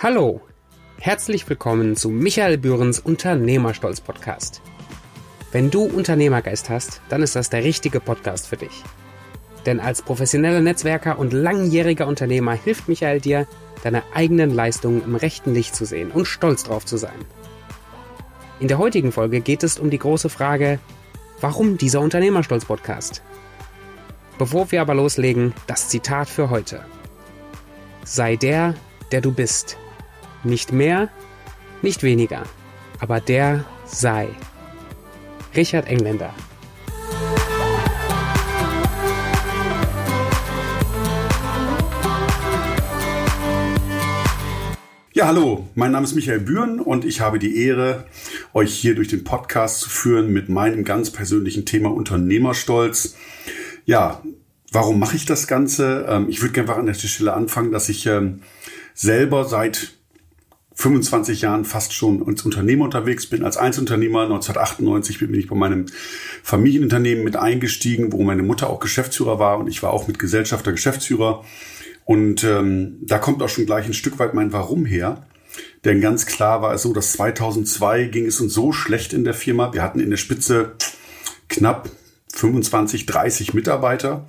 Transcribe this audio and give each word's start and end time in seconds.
Hallo, 0.00 0.40
herzlich 1.00 1.48
willkommen 1.48 1.96
zu 1.96 2.10
Michael 2.10 2.56
Bührens 2.56 3.00
Unternehmerstolz 3.00 4.00
Podcast. 4.00 4.62
Wenn 5.50 5.72
du 5.72 5.82
Unternehmergeist 5.82 6.70
hast, 6.70 7.00
dann 7.08 7.20
ist 7.20 7.34
das 7.34 7.50
der 7.50 7.64
richtige 7.64 7.98
Podcast 7.98 8.46
für 8.46 8.56
dich. 8.56 8.84
Denn 9.66 9.80
als 9.80 10.02
professioneller 10.02 10.60
Netzwerker 10.60 11.18
und 11.18 11.32
langjähriger 11.32 12.06
Unternehmer 12.06 12.52
hilft 12.52 12.86
Michael 12.86 13.20
dir, 13.20 13.48
deine 13.82 14.04
eigenen 14.14 14.54
Leistungen 14.54 15.02
im 15.02 15.16
rechten 15.16 15.52
Licht 15.52 15.74
zu 15.74 15.84
sehen 15.84 16.12
und 16.12 16.26
stolz 16.26 16.62
drauf 16.62 16.86
zu 16.86 16.96
sein. 16.96 17.18
In 18.60 18.68
der 18.68 18.78
heutigen 18.78 19.10
Folge 19.10 19.40
geht 19.40 19.64
es 19.64 19.80
um 19.80 19.90
die 19.90 19.98
große 19.98 20.28
Frage, 20.28 20.78
warum 21.40 21.76
dieser 21.76 22.02
Unternehmerstolz 22.02 22.66
Podcast? 22.66 23.20
Bevor 24.38 24.70
wir 24.70 24.80
aber 24.80 24.94
loslegen, 24.94 25.54
das 25.66 25.88
Zitat 25.88 26.28
für 26.28 26.50
heute. 26.50 26.84
Sei 28.04 28.36
der, 28.36 28.74
der 29.10 29.22
du 29.22 29.32
bist 29.32 29.76
nicht 30.44 30.72
mehr, 30.72 31.08
nicht 31.82 32.02
weniger, 32.02 32.42
aber 33.00 33.20
der 33.20 33.64
sei. 33.86 34.28
Richard 35.56 35.88
Engländer. 35.88 36.34
Ja, 45.18 45.26
hallo, 45.26 45.68
mein 45.74 45.90
Name 45.90 46.04
ist 46.04 46.14
Michael 46.14 46.38
Bühren 46.38 46.78
und 46.78 47.04
ich 47.04 47.20
habe 47.20 47.40
die 47.40 47.60
Ehre, 47.64 48.06
euch 48.54 48.72
hier 48.72 48.94
durch 48.94 49.08
den 49.08 49.24
Podcast 49.24 49.80
zu 49.80 49.90
führen 49.90 50.32
mit 50.32 50.48
meinem 50.48 50.84
ganz 50.84 51.10
persönlichen 51.10 51.66
Thema 51.66 51.92
Unternehmerstolz. 51.92 53.16
Ja, 53.84 54.22
warum 54.70 55.00
mache 55.00 55.16
ich 55.16 55.24
das 55.24 55.48
Ganze? 55.48 56.06
Ähm, 56.08 56.26
ich 56.28 56.40
würde 56.40 56.52
gerne 56.52 56.72
an 56.72 56.86
der 56.86 56.94
Stelle 56.94 57.32
anfangen, 57.32 57.72
dass 57.72 57.88
ich 57.88 58.06
ähm, 58.06 58.42
selber 58.94 59.44
seit 59.44 59.97
25 60.78 61.40
Jahren 61.40 61.64
fast 61.64 61.92
schon 61.92 62.24
als 62.24 62.44
Unternehmer 62.44 62.84
unterwegs 62.84 63.26
bin. 63.26 63.44
Als 63.44 63.56
Einzelunternehmer 63.56 64.22
1998 64.22 65.18
bin 65.18 65.34
ich 65.34 65.48
bei 65.48 65.56
meinem 65.56 65.86
Familienunternehmen 66.44 67.24
mit 67.24 67.34
eingestiegen, 67.34 68.12
wo 68.12 68.22
meine 68.22 68.44
Mutter 68.44 68.70
auch 68.70 68.78
Geschäftsführer 68.78 69.40
war 69.40 69.58
und 69.58 69.66
ich 69.66 69.82
war 69.82 69.92
auch 69.92 70.06
mit 70.06 70.20
Gesellschafter 70.20 70.70
Geschäftsführer. 70.70 71.44
Und 72.04 72.44
ähm, 72.44 72.98
da 73.02 73.18
kommt 73.18 73.42
auch 73.42 73.48
schon 73.48 73.66
gleich 73.66 73.86
ein 73.86 73.92
Stück 73.92 74.20
weit 74.20 74.34
mein 74.34 74.52
Warum 74.52 74.86
her. 74.86 75.26
Denn 75.84 76.00
ganz 76.00 76.26
klar 76.26 76.62
war 76.62 76.72
es 76.74 76.82
so, 76.82 76.92
dass 76.92 77.12
2002 77.14 78.04
ging 78.04 78.26
es 78.26 78.40
uns 78.40 78.54
so 78.54 78.72
schlecht 78.72 79.12
in 79.12 79.24
der 79.24 79.34
Firma. 79.34 79.72
Wir 79.72 79.82
hatten 79.82 79.98
in 79.98 80.10
der 80.10 80.16
Spitze 80.16 80.76
knapp 81.48 81.90
25, 82.34 83.04
30 83.04 83.52
Mitarbeiter. 83.52 84.28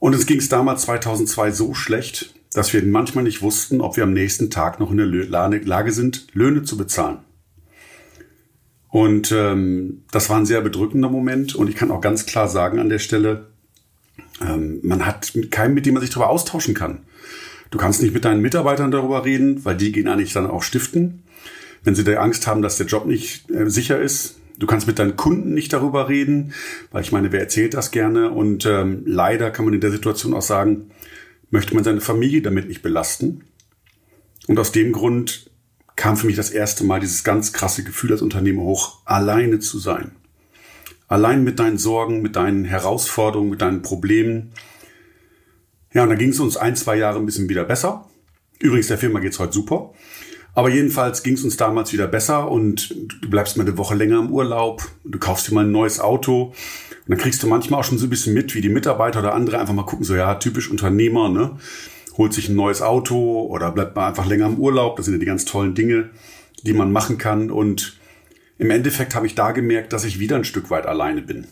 Und 0.00 0.14
es 0.14 0.26
ging 0.26 0.38
es 0.38 0.48
damals 0.48 0.82
2002 0.82 1.52
so 1.52 1.74
schlecht, 1.74 2.34
dass 2.52 2.72
wir 2.72 2.82
manchmal 2.82 3.22
nicht 3.22 3.42
wussten, 3.42 3.80
ob 3.80 3.96
wir 3.96 4.02
am 4.02 4.12
nächsten 4.12 4.50
Tag 4.50 4.80
noch 4.80 4.90
in 4.90 4.96
der 4.96 5.06
Lage 5.06 5.92
sind, 5.92 6.26
Löhne 6.32 6.64
zu 6.64 6.76
bezahlen. 6.76 7.18
Und 8.88 9.30
ähm, 9.30 10.02
das 10.10 10.28
war 10.30 10.38
ein 10.38 10.46
sehr 10.46 10.62
bedrückender 10.62 11.10
Moment. 11.10 11.54
Und 11.54 11.68
ich 11.68 11.76
kann 11.76 11.92
auch 11.92 12.00
ganz 12.00 12.26
klar 12.26 12.48
sagen 12.48 12.80
an 12.80 12.88
der 12.88 12.98
Stelle, 12.98 13.50
ähm, 14.40 14.80
man 14.82 15.06
hat 15.06 15.32
keinen, 15.50 15.74
mit 15.74 15.86
dem 15.86 15.94
man 15.94 16.00
sich 16.00 16.10
darüber 16.10 16.30
austauschen 16.30 16.74
kann. 16.74 17.02
Du 17.70 17.78
kannst 17.78 18.02
nicht 18.02 18.14
mit 18.14 18.24
deinen 18.24 18.40
Mitarbeitern 18.40 18.90
darüber 18.90 19.24
reden, 19.24 19.64
weil 19.64 19.76
die 19.76 19.92
gehen 19.92 20.08
eigentlich 20.08 20.32
dann 20.32 20.50
auch 20.50 20.64
stiften. 20.64 21.22
Wenn 21.84 21.94
sie 21.94 22.04
der 22.04 22.20
Angst 22.20 22.46
haben, 22.46 22.62
dass 22.62 22.78
der 22.78 22.86
Job 22.86 23.06
nicht 23.06 23.48
äh, 23.50 23.70
sicher 23.70 24.00
ist. 24.00 24.39
Du 24.60 24.66
kannst 24.66 24.86
mit 24.86 24.98
deinen 24.98 25.16
Kunden 25.16 25.54
nicht 25.54 25.72
darüber 25.72 26.10
reden, 26.10 26.52
weil 26.92 27.02
ich 27.02 27.12
meine, 27.12 27.32
wer 27.32 27.40
erzählt 27.40 27.72
das 27.72 27.90
gerne? 27.90 28.30
Und 28.30 28.66
ähm, 28.66 29.02
leider 29.06 29.50
kann 29.50 29.64
man 29.64 29.72
in 29.72 29.80
der 29.80 29.90
Situation 29.90 30.34
auch 30.34 30.42
sagen, 30.42 30.90
möchte 31.50 31.74
man 31.74 31.82
seine 31.82 32.02
Familie 32.02 32.42
damit 32.42 32.68
nicht 32.68 32.82
belasten. 32.82 33.44
Und 34.46 34.58
aus 34.58 34.70
dem 34.70 34.92
Grund 34.92 35.50
kam 35.96 36.18
für 36.18 36.26
mich 36.26 36.36
das 36.36 36.50
erste 36.50 36.84
Mal 36.84 37.00
dieses 37.00 37.24
ganz 37.24 37.54
krasse 37.54 37.84
Gefühl 37.84 38.12
als 38.12 38.20
Unternehmer 38.20 38.62
hoch, 38.62 39.00
alleine 39.06 39.60
zu 39.60 39.78
sein. 39.78 40.12
Allein 41.08 41.42
mit 41.42 41.58
deinen 41.58 41.78
Sorgen, 41.78 42.20
mit 42.20 42.36
deinen 42.36 42.66
Herausforderungen, 42.66 43.50
mit 43.50 43.62
deinen 43.62 43.80
Problemen. 43.80 44.52
Ja, 45.94 46.02
und 46.02 46.10
dann 46.10 46.18
ging 46.18 46.30
es 46.30 46.38
uns 46.38 46.58
ein, 46.58 46.76
zwei 46.76 46.96
Jahre 46.96 47.18
ein 47.18 47.26
bisschen 47.26 47.48
wieder 47.48 47.64
besser. 47.64 48.10
Übrigens, 48.58 48.88
der 48.88 48.98
Firma 48.98 49.20
geht's 49.20 49.38
heute 49.38 49.54
super. 49.54 49.94
Aber 50.54 50.68
jedenfalls 50.68 51.22
ging 51.22 51.34
es 51.34 51.44
uns 51.44 51.56
damals 51.56 51.92
wieder 51.92 52.06
besser 52.06 52.50
und 52.50 52.94
du 53.20 53.30
bleibst 53.30 53.56
mal 53.56 53.66
eine 53.66 53.78
Woche 53.78 53.94
länger 53.94 54.18
im 54.18 54.30
Urlaub, 54.30 54.82
du 55.04 55.18
kaufst 55.18 55.48
dir 55.48 55.54
mal 55.54 55.64
ein 55.64 55.72
neues 55.72 56.00
Auto 56.00 56.52
und 57.10 57.16
dann 57.16 57.18
kriegst 57.18 57.42
du 57.42 57.46
manchmal 57.46 57.80
auch 57.80 57.84
schon 57.84 57.98
so 57.98 58.06
ein 58.06 58.10
bisschen 58.10 58.34
mit, 58.34 58.54
wie 58.54 58.60
die 58.60 58.68
Mitarbeiter 58.68 59.20
oder 59.20 59.34
andere 59.34 59.58
einfach 59.58 59.74
mal 59.74 59.84
gucken, 59.84 60.04
so 60.04 60.14
ja, 60.14 60.34
typisch 60.36 60.70
Unternehmer, 60.70 61.28
ne? 61.28 61.58
Holt 62.16 62.32
sich 62.32 62.48
ein 62.48 62.56
neues 62.56 62.82
Auto 62.82 63.46
oder 63.46 63.72
bleibt 63.72 63.96
mal 63.96 64.08
einfach 64.08 64.26
länger 64.26 64.46
im 64.46 64.58
Urlaub. 64.58 64.96
Das 64.96 65.06
sind 65.06 65.14
ja 65.14 65.18
die 65.20 65.26
ganz 65.26 65.44
tollen 65.44 65.74
Dinge, 65.74 66.10
die 66.62 66.72
man 66.72 66.92
machen 66.92 67.18
kann. 67.18 67.50
Und 67.50 67.98
im 68.58 68.70
Endeffekt 68.70 69.14
habe 69.14 69.26
ich 69.26 69.34
da 69.34 69.52
gemerkt, 69.52 69.92
dass 69.92 70.04
ich 70.04 70.18
wieder 70.18 70.36
ein 70.36 70.44
Stück 70.44 70.70
weit 70.70 70.86
alleine 70.86 71.22
bin. 71.22 71.46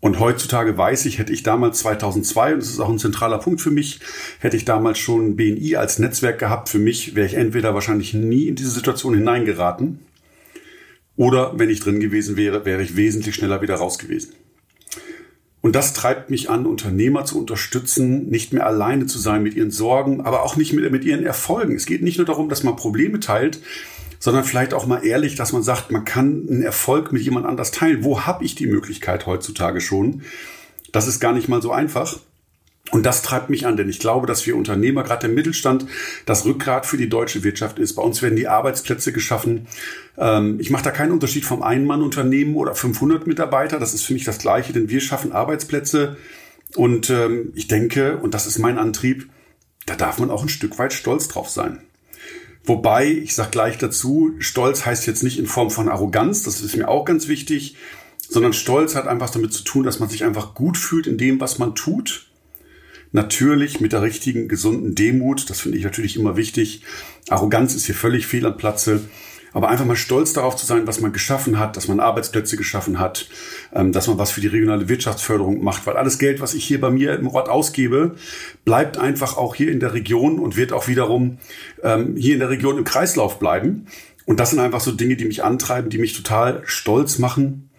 Und 0.00 0.20
heutzutage 0.20 0.78
weiß 0.78 1.06
ich, 1.06 1.18
hätte 1.18 1.32
ich 1.32 1.42
damals 1.42 1.78
2002, 1.78 2.54
und 2.54 2.60
das 2.60 2.70
ist 2.70 2.80
auch 2.80 2.88
ein 2.88 2.98
zentraler 2.98 3.38
Punkt 3.38 3.60
für 3.60 3.72
mich, 3.72 3.98
hätte 4.38 4.56
ich 4.56 4.64
damals 4.64 4.98
schon 4.98 5.34
BNI 5.34 5.76
als 5.76 5.98
Netzwerk 5.98 6.38
gehabt, 6.38 6.68
für 6.68 6.78
mich 6.78 7.16
wäre 7.16 7.26
ich 7.26 7.34
entweder 7.34 7.74
wahrscheinlich 7.74 8.14
nie 8.14 8.46
in 8.46 8.54
diese 8.54 8.70
Situation 8.70 9.14
hineingeraten, 9.14 9.98
oder 11.16 11.58
wenn 11.58 11.68
ich 11.68 11.80
drin 11.80 11.98
gewesen 11.98 12.36
wäre, 12.36 12.64
wäre 12.64 12.80
ich 12.80 12.94
wesentlich 12.94 13.34
schneller 13.34 13.60
wieder 13.60 13.74
raus 13.74 13.98
gewesen. 13.98 14.34
Und 15.68 15.74
das 15.74 15.92
treibt 15.92 16.30
mich 16.30 16.48
an, 16.48 16.64
Unternehmer 16.64 17.26
zu 17.26 17.38
unterstützen, 17.38 18.30
nicht 18.30 18.54
mehr 18.54 18.64
alleine 18.64 19.04
zu 19.04 19.18
sein 19.18 19.42
mit 19.42 19.52
ihren 19.52 19.70
Sorgen, 19.70 20.22
aber 20.22 20.42
auch 20.42 20.56
nicht 20.56 20.72
mit, 20.72 20.90
mit 20.90 21.04
ihren 21.04 21.22
Erfolgen. 21.22 21.76
Es 21.76 21.84
geht 21.84 22.02
nicht 22.02 22.16
nur 22.16 22.24
darum, 22.24 22.48
dass 22.48 22.62
man 22.62 22.74
Probleme 22.74 23.20
teilt, 23.20 23.60
sondern 24.18 24.44
vielleicht 24.44 24.72
auch 24.72 24.86
mal 24.86 25.04
ehrlich, 25.04 25.34
dass 25.34 25.52
man 25.52 25.62
sagt, 25.62 25.90
man 25.90 26.06
kann 26.06 26.46
einen 26.48 26.62
Erfolg 26.62 27.12
mit 27.12 27.20
jemand 27.20 27.44
anders 27.44 27.70
teilen. 27.70 28.02
Wo 28.02 28.22
habe 28.22 28.46
ich 28.46 28.54
die 28.54 28.66
Möglichkeit 28.66 29.26
heutzutage 29.26 29.82
schon? 29.82 30.22
Das 30.90 31.06
ist 31.06 31.20
gar 31.20 31.34
nicht 31.34 31.50
mal 31.50 31.60
so 31.60 31.70
einfach. 31.70 32.18
Und 32.90 33.04
das 33.04 33.22
treibt 33.22 33.50
mich 33.50 33.66
an, 33.66 33.76
denn 33.76 33.88
ich 33.88 33.98
glaube, 33.98 34.26
dass 34.26 34.46
wir 34.46 34.56
Unternehmer, 34.56 35.02
gerade 35.02 35.26
der 35.26 35.34
Mittelstand, 35.34 35.86
das 36.24 36.44
Rückgrat 36.46 36.86
für 36.86 36.96
die 36.96 37.08
deutsche 37.08 37.44
Wirtschaft 37.44 37.78
ist. 37.78 37.94
Bei 37.94 38.02
uns 38.02 38.22
werden 38.22 38.36
die 38.36 38.48
Arbeitsplätze 38.48 39.12
geschaffen. 39.12 39.66
Ähm, 40.16 40.58
ich 40.58 40.70
mache 40.70 40.84
da 40.84 40.90
keinen 40.90 41.12
Unterschied 41.12 41.44
vom 41.44 41.62
Ein-Mann-Unternehmen 41.62 42.56
oder 42.56 42.74
500 42.74 43.26
Mitarbeiter. 43.26 43.78
Das 43.78 43.94
ist 43.94 44.04
für 44.04 44.14
mich 44.14 44.24
das 44.24 44.38
Gleiche, 44.38 44.72
denn 44.72 44.88
wir 44.88 45.00
schaffen 45.00 45.32
Arbeitsplätze. 45.32 46.16
Und 46.76 47.10
ähm, 47.10 47.52
ich 47.54 47.68
denke, 47.68 48.18
und 48.18 48.34
das 48.34 48.46
ist 48.46 48.58
mein 48.58 48.78
Antrieb, 48.78 49.28
da 49.86 49.96
darf 49.96 50.18
man 50.18 50.30
auch 50.30 50.42
ein 50.42 50.48
Stück 50.48 50.78
weit 50.78 50.92
stolz 50.92 51.28
drauf 51.28 51.48
sein. 51.48 51.82
Wobei, 52.64 53.06
ich 53.06 53.34
sage 53.34 53.50
gleich 53.50 53.78
dazu, 53.78 54.34
Stolz 54.38 54.84
heißt 54.84 55.06
jetzt 55.06 55.22
nicht 55.22 55.38
in 55.38 55.46
Form 55.46 55.70
von 55.70 55.88
Arroganz, 55.88 56.42
das 56.42 56.60
ist 56.60 56.76
mir 56.76 56.88
auch 56.88 57.06
ganz 57.06 57.26
wichtig, 57.26 57.76
sondern 58.28 58.52
Stolz 58.52 58.94
hat 58.94 59.06
einfach 59.06 59.30
damit 59.30 59.54
zu 59.54 59.64
tun, 59.64 59.84
dass 59.84 60.00
man 60.00 60.10
sich 60.10 60.24
einfach 60.24 60.54
gut 60.54 60.76
fühlt 60.76 61.06
in 61.06 61.16
dem, 61.16 61.40
was 61.40 61.58
man 61.58 61.74
tut. 61.74 62.27
Natürlich 63.12 63.80
mit 63.80 63.92
der 63.92 64.02
richtigen, 64.02 64.48
gesunden 64.48 64.94
Demut, 64.94 65.48
das 65.50 65.60
finde 65.60 65.78
ich 65.78 65.84
natürlich 65.84 66.16
immer 66.16 66.36
wichtig. 66.36 66.82
Arroganz 67.28 67.74
ist 67.74 67.86
hier 67.86 67.94
völlig 67.94 68.26
fehl 68.26 68.46
am 68.46 68.56
Platze 68.56 69.02
aber 69.52 69.68
einfach 69.68 69.84
mal 69.84 69.96
stolz 69.96 70.32
darauf 70.32 70.56
zu 70.56 70.66
sein, 70.66 70.86
was 70.86 71.00
man 71.00 71.12
geschaffen 71.12 71.58
hat, 71.58 71.76
dass 71.76 71.88
man 71.88 72.00
Arbeitsplätze 72.00 72.56
geschaffen 72.56 72.98
hat, 72.98 73.28
ähm, 73.72 73.92
dass 73.92 74.06
man 74.06 74.18
was 74.18 74.30
für 74.30 74.40
die 74.40 74.46
regionale 74.46 74.88
Wirtschaftsförderung 74.88 75.62
macht, 75.62 75.86
weil 75.86 75.96
alles 75.96 76.18
Geld, 76.18 76.40
was 76.40 76.54
ich 76.54 76.64
hier 76.64 76.80
bei 76.80 76.90
mir 76.90 77.18
im 77.18 77.28
Ort 77.28 77.48
ausgebe, 77.48 78.14
bleibt 78.64 78.98
einfach 78.98 79.36
auch 79.36 79.54
hier 79.54 79.70
in 79.70 79.80
der 79.80 79.94
Region 79.94 80.38
und 80.38 80.56
wird 80.56 80.72
auch 80.72 80.88
wiederum 80.88 81.38
ähm, 81.82 82.16
hier 82.16 82.34
in 82.34 82.40
der 82.40 82.50
Region 82.50 82.78
im 82.78 82.84
Kreislauf 82.84 83.38
bleiben. 83.38 83.86
Und 84.26 84.40
das 84.40 84.50
sind 84.50 84.58
einfach 84.58 84.80
so 84.80 84.92
Dinge, 84.92 85.16
die 85.16 85.24
mich 85.24 85.42
antreiben, 85.42 85.90
die 85.90 85.98
mich 85.98 86.14
total 86.14 86.62
stolz 86.64 87.18
machen, 87.18 87.70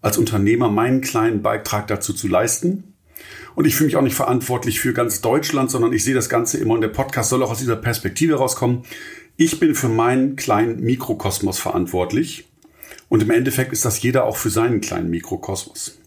als 0.00 0.18
Unternehmer 0.18 0.70
meinen 0.70 1.00
kleinen 1.00 1.42
Beitrag 1.42 1.88
dazu 1.88 2.12
zu 2.12 2.28
leisten. 2.28 2.95
Und 3.54 3.64
ich 3.66 3.74
fühle 3.74 3.86
mich 3.86 3.96
auch 3.96 4.02
nicht 4.02 4.14
verantwortlich 4.14 4.80
für 4.80 4.92
ganz 4.92 5.20
Deutschland, 5.20 5.70
sondern 5.70 5.92
ich 5.92 6.04
sehe 6.04 6.14
das 6.14 6.28
Ganze 6.28 6.58
immer 6.58 6.74
und 6.74 6.80
der 6.80 6.88
Podcast 6.88 7.30
soll 7.30 7.42
auch 7.42 7.50
aus 7.50 7.58
dieser 7.58 7.76
Perspektive 7.76 8.34
rauskommen. 8.34 8.84
Ich 9.36 9.60
bin 9.60 9.74
für 9.74 9.88
meinen 9.88 10.36
kleinen 10.36 10.80
Mikrokosmos 10.80 11.58
verantwortlich 11.58 12.48
und 13.08 13.22
im 13.22 13.30
Endeffekt 13.30 13.72
ist 13.72 13.84
das 13.84 14.02
jeder 14.02 14.24
auch 14.24 14.36
für 14.36 14.50
seinen 14.50 14.80
kleinen 14.80 15.10
Mikrokosmos. 15.10 15.98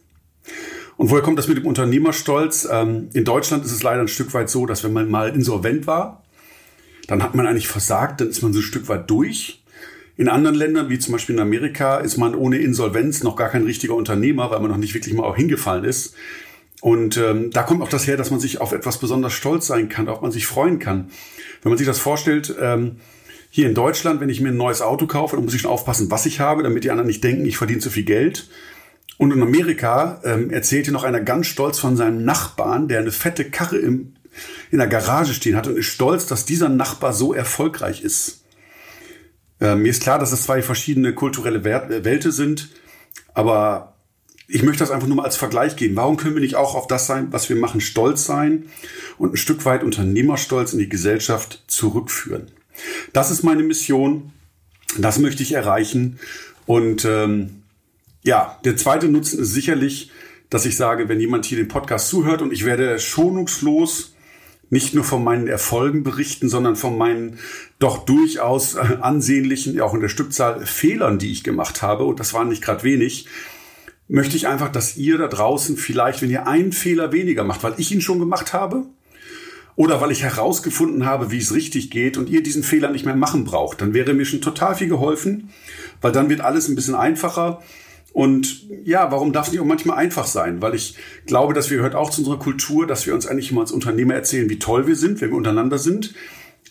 Und 0.98 1.10
woher 1.10 1.24
kommt 1.24 1.40
das 1.40 1.48
mit 1.48 1.58
dem 1.58 1.66
Unternehmerstolz? 1.66 2.68
Ähm, 2.70 3.10
in 3.14 3.24
Deutschland 3.24 3.64
ist 3.64 3.72
es 3.72 3.84
leider 3.84 4.02
ein 4.02 4.10
Stück 4.10 4.34
weit 4.34 4.50
so, 4.50 4.66
dass 4.66 4.84
wenn 4.84 4.92
man 4.92 5.10
mal 5.10 5.30
insolvent 5.30 5.88
war, 5.88 6.24
dann 7.08 7.24
hat 7.24 7.36
man 7.36 7.48
eigentlich 7.48 7.70
versagt, 7.70 8.22
dann 8.22 8.30
ist 8.30 8.42
man 8.42 8.52
so 8.52 8.60
ein 8.60 8.64
Stück 8.64 8.90
weit 8.90 9.10
durch. 9.10 9.64
In 10.18 10.28
anderen 10.28 10.58
Ländern, 10.58 10.90
wie 10.90 11.00
zum 11.00 11.14
Beispiel 11.14 11.36
in 11.36 11.42
Amerika, 11.42 12.00
ist 12.00 12.18
man 12.18 12.36
ohne 12.36 12.58
Insolvenz 12.58 13.24
noch 13.24 13.38
gar 13.38 13.48
kein 13.48 13.64
richtiger 13.64 13.96
Unternehmer, 13.96 14.52
weil 14.52 14.60
man 14.60 14.70
noch 14.70 14.78
nicht 14.78 14.94
wirklich 14.94 15.14
mal 15.14 15.24
auch 15.24 15.38
hingefallen 15.38 15.86
ist. 15.86 16.16
Und 16.82 17.18
ähm, 17.18 17.52
da 17.52 17.64
kommt 17.64 17.82
auch 17.82 17.90
das 17.90 18.08
her, 18.08 18.16
dass 18.16 18.32
man 18.32 18.40
sich 18.40 18.62
auf 18.62 18.72
etwas 18.72 19.00
besonders 19.00 19.34
stolz 19.34 19.68
sein 19.68 19.90
kann, 19.90 20.08
auf 20.08 20.22
man 20.22 20.32
sich 20.32 20.48
freuen 20.48 20.80
kann. 20.80 21.10
Wenn 21.62 21.72
man 21.72 21.78
sich 21.78 21.88
das 21.88 22.00
vorstellt, 22.00 22.56
ähm, 22.60 22.98
hier 23.50 23.68
in 23.68 23.76
Deutschland, 23.76 24.22
wenn 24.22 24.30
ich 24.30 24.42
mir 24.42 24.50
ein 24.50 24.58
neues 24.58 24.82
Auto 24.82 25.08
kaufe, 25.08 25.36
dann 25.36 25.44
muss 25.44 25.54
ich 25.54 25.62
schon 25.62 25.72
aufpassen, 25.72 26.10
was 26.12 26.26
ich 26.26 26.40
habe, 26.40 26.64
damit 26.64 26.84
die 26.84 26.92
anderen 26.92 27.08
nicht 27.08 27.24
denken, 27.24 27.46
ich 27.46 27.58
verdiene 27.58 27.80
zu 27.80 27.90
viel 27.90 28.04
Geld. 28.04 28.48
Und 29.18 29.34
in 29.34 29.42
Amerika 29.42 30.22
ähm, 30.24 30.52
erzählte 30.52 30.94
noch 30.94 31.04
einer 31.04 31.20
ganz 31.20 31.48
stolz 31.48 31.80
von 31.80 31.98
seinem 31.98 32.24
Nachbarn, 32.24 32.88
der 32.88 33.00
eine 33.00 33.12
fette 33.12 33.50
Karre 33.50 33.78
im, 33.78 34.14
in 34.72 34.78
der 34.78 34.88
Garage 34.88 35.34
stehen 35.34 35.58
hat 35.58 35.68
und 35.68 35.78
ist 35.78 35.88
stolz, 35.88 36.28
dass 36.28 36.46
dieser 36.46 36.70
Nachbar 36.70 37.12
so 37.12 37.34
erfolgreich 37.34 38.02
ist. 38.02 38.46
Äh, 39.60 39.76
mir 39.76 39.90
ist 39.90 40.04
klar, 40.04 40.20
dass 40.20 40.32
es 40.32 40.44
zwei 40.44 40.62
verschiedene 40.62 41.14
kulturelle 41.14 41.66
Welten 41.66 42.32
sind, 42.32 42.70
aber 43.34 43.99
ich 44.52 44.64
möchte 44.64 44.80
das 44.80 44.90
einfach 44.90 45.08
nur 45.08 45.18
mal 45.18 45.26
als 45.26 45.38
Vergleich 45.38 45.76
geben. 45.76 45.96
Warum 45.96 46.18
können 46.18 46.34
wir 46.34 46.42
nicht 46.42 46.56
auch 46.56 46.74
auf 46.74 46.88
das 46.88 47.06
sein, 47.06 47.28
was 47.32 47.50
wir 47.50 47.56
machen, 47.56 47.82
stolz 47.82 48.26
sein 48.26 48.66
und 49.20 49.34
ein 49.34 49.38
Stück 49.38 49.64
weit 49.64 49.84
Unternehmerstolz 49.84 50.74
in 50.74 50.80
die 50.80 50.90
Gesellschaft 50.90 51.64
zurückführen? 51.68 52.48
Das 53.14 53.30
ist 53.30 53.44
meine 53.44 53.62
Mission. 53.62 54.32
Das 54.98 55.20
möchte 55.20 55.44
ich 55.44 55.52
erreichen. 55.52 56.20
Und 56.66 57.06
ähm, 57.06 57.62
ja, 58.24 58.60
der 58.66 58.76
zweite 58.76 59.08
Nutzen 59.08 59.40
ist 59.40 59.54
sicherlich, 59.54 60.12
dass 60.50 60.66
ich 60.66 60.76
sage, 60.76 61.10
wenn 61.10 61.20
jemand 61.20 61.46
hier 61.46 61.58
den 61.58 61.68
Podcast 61.68 62.08
zuhört 62.08 62.42
und 62.42 62.52
ich 62.52 62.66
werde 62.66 62.98
schonungslos 62.98 64.16
nicht 64.72 64.96
nur 64.96 65.04
von 65.04 65.24
meinen 65.24 65.48
Erfolgen 65.48 66.04
berichten, 66.04 66.50
sondern 66.50 66.76
von 66.76 66.98
meinen 66.98 67.38
doch 67.78 68.06
durchaus 68.06 68.76
ansehnlichen, 68.76 69.80
auch 69.80 69.94
in 69.94 70.02
der 70.02 70.10
Stückzahl 70.10 70.66
Fehlern, 70.66 71.20
die 71.20 71.32
ich 71.32 71.44
gemacht 71.44 71.84
habe. 71.84 72.06
Und 72.06 72.20
das 72.20 72.34
waren 72.34 72.50
nicht 72.50 72.64
gerade 72.64 72.84
wenig 72.84 73.28
möchte 74.10 74.36
ich 74.36 74.48
einfach, 74.48 74.70
dass 74.70 74.98
ihr 74.98 75.18
da 75.18 75.28
draußen 75.28 75.78
vielleicht, 75.78 76.22
wenn 76.22 76.30
ihr 76.30 76.48
einen 76.48 76.74
Fehler 76.74 77.14
weniger 77.14 77.46
macht, 77.46 77.64
weil 77.64 77.76
ich 77.78 77.92
ihn 77.92 78.02
schon 78.02 78.20
gemacht 78.20 78.52
habe, 78.52 78.86
oder 79.80 80.02
weil 80.02 80.12
ich 80.12 80.24
herausgefunden 80.24 81.06
habe, 81.06 81.32
wie 81.32 81.38
es 81.38 81.54
richtig 81.54 81.90
geht 81.90 82.18
und 82.18 82.30
ihr 82.30 82.44
diesen 82.44 82.64
Fehler 82.64 82.92
nicht 82.92 83.06
mehr 83.06 83.16
machen 83.16 83.46
braucht, 83.46 83.80
dann 83.80 83.94
wäre 83.94 84.14
mir 84.14 84.26
schon 84.26 84.42
total 84.42 84.76
viel 84.76 84.90
geholfen, 84.90 85.52
weil 86.02 86.12
dann 86.12 86.28
wird 86.28 86.42
alles 86.42 86.68
ein 86.68 86.76
bisschen 86.76 86.96
einfacher. 86.96 87.62
Und 88.12 88.66
ja, 88.84 89.10
warum 89.10 89.32
darf 89.32 89.46
es 89.46 89.54
nicht 89.54 89.62
auch 89.62 89.66
manchmal 89.66 89.98
einfach 89.98 90.26
sein? 90.26 90.62
Weil 90.62 90.76
ich 90.76 90.96
glaube, 91.28 91.54
dass 91.54 91.70
wir 91.70 91.78
gehört 91.78 91.96
auch 91.96 92.10
zu 92.10 92.20
unserer 92.20 92.40
Kultur, 92.40 92.88
dass 92.88 93.06
wir 93.06 93.14
uns 93.14 93.26
eigentlich 93.26 93.52
immer 93.52 93.62
als 93.62 93.72
Unternehmer 93.72 94.16
erzählen, 94.16 94.50
wie 94.50 94.60
toll 94.60 94.86
wir 94.86 94.98
sind, 94.98 95.22
wenn 95.22 95.30
wir 95.30 95.38
untereinander 95.38 95.78
sind. 95.78 96.14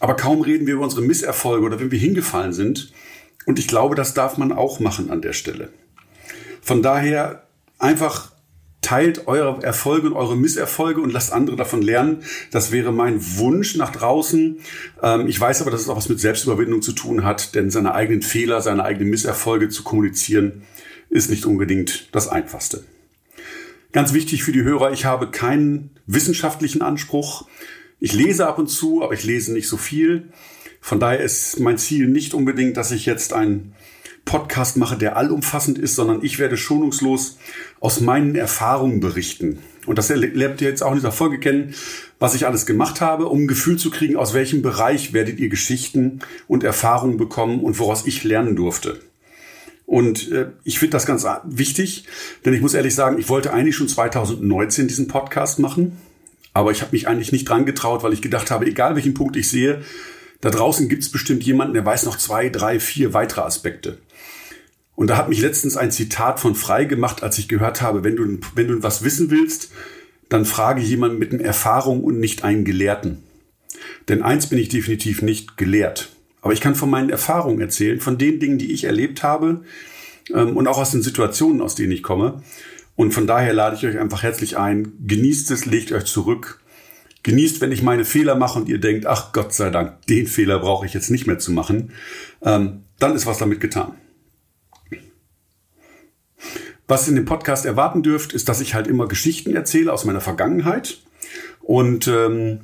Aber 0.00 0.14
kaum 0.14 0.42
reden 0.42 0.66
wir 0.66 0.74
über 0.74 0.84
unsere 0.84 1.00
Misserfolge 1.00 1.64
oder 1.64 1.80
wenn 1.80 1.90
wir 1.90 1.98
hingefallen 1.98 2.52
sind. 2.52 2.92
Und 3.46 3.58
ich 3.58 3.68
glaube, 3.68 3.94
das 3.94 4.12
darf 4.12 4.36
man 4.36 4.52
auch 4.52 4.80
machen 4.80 5.10
an 5.10 5.22
der 5.22 5.32
Stelle. 5.32 5.70
Von 6.68 6.82
daher 6.82 7.44
einfach 7.78 8.30
teilt 8.82 9.26
eure 9.26 9.62
Erfolge 9.62 10.08
und 10.08 10.12
eure 10.12 10.36
Misserfolge 10.36 11.00
und 11.00 11.10
lasst 11.10 11.32
andere 11.32 11.56
davon 11.56 11.80
lernen. 11.80 12.24
Das 12.50 12.72
wäre 12.72 12.92
mein 12.92 13.38
Wunsch 13.38 13.76
nach 13.76 13.90
draußen. 13.90 14.60
Ähm, 15.02 15.26
ich 15.28 15.40
weiß 15.40 15.62
aber, 15.62 15.70
dass 15.70 15.80
es 15.80 15.88
auch 15.88 15.96
was 15.96 16.10
mit 16.10 16.20
Selbstüberwindung 16.20 16.82
zu 16.82 16.92
tun 16.92 17.24
hat, 17.24 17.54
denn 17.54 17.70
seine 17.70 17.94
eigenen 17.94 18.20
Fehler, 18.20 18.60
seine 18.60 18.84
eigenen 18.84 19.08
Misserfolge 19.08 19.70
zu 19.70 19.82
kommunizieren, 19.82 20.60
ist 21.08 21.30
nicht 21.30 21.46
unbedingt 21.46 22.14
das 22.14 22.28
Einfachste. 22.28 22.84
Ganz 23.92 24.12
wichtig 24.12 24.42
für 24.42 24.52
die 24.52 24.62
Hörer, 24.62 24.92
ich 24.92 25.06
habe 25.06 25.30
keinen 25.30 25.98
wissenschaftlichen 26.04 26.82
Anspruch. 26.82 27.48
Ich 27.98 28.12
lese 28.12 28.46
ab 28.46 28.58
und 28.58 28.66
zu, 28.66 29.02
aber 29.02 29.14
ich 29.14 29.24
lese 29.24 29.54
nicht 29.54 29.68
so 29.68 29.78
viel. 29.78 30.34
Von 30.82 31.00
daher 31.00 31.20
ist 31.20 31.60
mein 31.60 31.78
Ziel 31.78 32.08
nicht 32.08 32.34
unbedingt, 32.34 32.76
dass 32.76 32.90
ich 32.90 33.06
jetzt 33.06 33.32
ein 33.32 33.72
Podcast 34.28 34.76
mache, 34.76 34.98
der 34.98 35.16
allumfassend 35.16 35.78
ist, 35.78 35.94
sondern 35.94 36.22
ich 36.22 36.38
werde 36.38 36.58
schonungslos 36.58 37.38
aus 37.80 38.00
meinen 38.00 38.34
Erfahrungen 38.34 39.00
berichten. 39.00 39.60
Und 39.86 39.96
das 39.96 40.10
lernt 40.10 40.60
ihr 40.60 40.68
jetzt 40.68 40.82
auch 40.82 40.90
in 40.90 40.98
dieser 40.98 41.12
Folge 41.12 41.40
kennen, 41.40 41.74
was 42.18 42.34
ich 42.34 42.46
alles 42.46 42.66
gemacht 42.66 43.00
habe, 43.00 43.26
um 43.26 43.44
ein 43.44 43.48
Gefühl 43.48 43.78
zu 43.78 43.90
kriegen, 43.90 44.16
aus 44.16 44.34
welchem 44.34 44.60
Bereich 44.60 45.14
werdet 45.14 45.38
ihr 45.38 45.48
Geschichten 45.48 46.18
und 46.46 46.62
Erfahrungen 46.62 47.16
bekommen 47.16 47.60
und 47.60 47.78
woraus 47.78 48.06
ich 48.06 48.22
lernen 48.22 48.54
durfte. 48.54 49.00
Und 49.86 50.30
äh, 50.30 50.48
ich 50.62 50.78
finde 50.78 50.92
das 50.92 51.06
ganz 51.06 51.24
wichtig, 51.44 52.04
denn 52.44 52.52
ich 52.52 52.60
muss 52.60 52.74
ehrlich 52.74 52.94
sagen, 52.94 53.18
ich 53.18 53.30
wollte 53.30 53.54
eigentlich 53.54 53.76
schon 53.76 53.88
2019 53.88 54.88
diesen 54.88 55.08
Podcast 55.08 55.58
machen, 55.58 55.96
aber 56.52 56.70
ich 56.70 56.82
habe 56.82 56.92
mich 56.92 57.08
eigentlich 57.08 57.32
nicht 57.32 57.48
dran 57.48 57.64
getraut, 57.64 58.02
weil 58.02 58.12
ich 58.12 58.20
gedacht 58.20 58.50
habe, 58.50 58.66
egal 58.66 58.94
welchen 58.94 59.14
Punkt 59.14 59.36
ich 59.36 59.48
sehe, 59.48 59.80
da 60.42 60.50
draußen 60.50 60.90
gibt 60.90 61.02
es 61.02 61.10
bestimmt 61.10 61.44
jemanden, 61.44 61.72
der 61.72 61.86
weiß 61.86 62.04
noch 62.04 62.18
zwei, 62.18 62.50
drei, 62.50 62.78
vier 62.78 63.14
weitere 63.14 63.40
Aspekte. 63.40 63.96
Und 64.98 65.06
da 65.06 65.16
hat 65.16 65.28
mich 65.28 65.40
letztens 65.40 65.76
ein 65.76 65.92
Zitat 65.92 66.40
von 66.40 66.56
Frei 66.56 66.84
gemacht, 66.84 67.22
als 67.22 67.38
ich 67.38 67.46
gehört 67.46 67.82
habe, 67.82 68.02
wenn 68.02 68.16
du, 68.16 68.40
wenn 68.56 68.66
du 68.66 68.82
was 68.82 69.04
wissen 69.04 69.30
willst, 69.30 69.70
dann 70.28 70.44
frage 70.44 70.80
jemanden 70.80 71.20
mit 71.20 71.32
einer 71.32 71.44
Erfahrung 71.44 72.02
und 72.02 72.18
nicht 72.18 72.42
einen 72.42 72.64
Gelehrten. 72.64 73.22
Denn 74.08 74.24
eins 74.24 74.48
bin 74.48 74.58
ich 74.58 74.70
definitiv 74.70 75.22
nicht 75.22 75.56
gelehrt. 75.56 76.08
Aber 76.40 76.52
ich 76.52 76.60
kann 76.60 76.74
von 76.74 76.90
meinen 76.90 77.10
Erfahrungen 77.10 77.60
erzählen, 77.60 78.00
von 78.00 78.18
den 78.18 78.40
Dingen, 78.40 78.58
die 78.58 78.72
ich 78.72 78.82
erlebt 78.82 79.22
habe 79.22 79.62
ähm, 80.34 80.56
und 80.56 80.66
auch 80.66 80.78
aus 80.78 80.90
den 80.90 81.02
Situationen, 81.02 81.62
aus 81.62 81.76
denen 81.76 81.92
ich 81.92 82.02
komme. 82.02 82.42
Und 82.96 83.12
von 83.12 83.28
daher 83.28 83.52
lade 83.52 83.76
ich 83.76 83.86
euch 83.86 84.00
einfach 84.00 84.24
herzlich 84.24 84.58
ein. 84.58 84.94
Genießt 85.06 85.52
es, 85.52 85.64
legt 85.64 85.92
euch 85.92 86.06
zurück. 86.06 86.60
Genießt, 87.22 87.60
wenn 87.60 87.70
ich 87.70 87.84
meine 87.84 88.04
Fehler 88.04 88.34
mache 88.34 88.58
und 88.58 88.68
ihr 88.68 88.80
denkt, 88.80 89.06
ach 89.06 89.32
Gott 89.32 89.54
sei 89.54 89.70
Dank, 89.70 90.04
den 90.08 90.26
Fehler 90.26 90.58
brauche 90.58 90.86
ich 90.86 90.92
jetzt 90.92 91.12
nicht 91.12 91.28
mehr 91.28 91.38
zu 91.38 91.52
machen. 91.52 91.92
Ähm, 92.42 92.82
dann 92.98 93.14
ist 93.14 93.26
was 93.26 93.38
damit 93.38 93.60
getan. 93.60 93.94
Was 96.88 97.06
ihr 97.06 97.10
in 97.10 97.16
dem 97.16 97.26
Podcast 97.26 97.66
erwarten 97.66 98.02
dürft, 98.02 98.32
ist, 98.32 98.48
dass 98.48 98.62
ich 98.62 98.74
halt 98.74 98.86
immer 98.86 99.06
Geschichten 99.06 99.54
erzähle 99.54 99.92
aus 99.92 100.06
meiner 100.06 100.22
Vergangenheit. 100.22 100.98
Und 101.60 102.08
ähm, 102.08 102.60